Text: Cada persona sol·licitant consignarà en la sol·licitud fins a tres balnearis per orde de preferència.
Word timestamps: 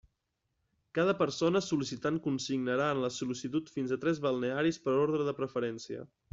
Cada 0.99 1.13
persona 1.19 1.61
sol·licitant 1.65 2.17
consignarà 2.29 2.89
en 2.95 3.03
la 3.05 3.13
sol·licitud 3.19 3.71
fins 3.77 3.95
a 3.95 4.01
tres 4.07 4.25
balnearis 4.27 4.85
per 4.89 4.99
orde 5.07 5.25
de 5.33 5.39
preferència. 5.45 6.07